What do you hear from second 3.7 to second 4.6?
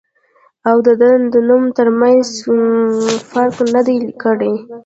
نۀ دی کړی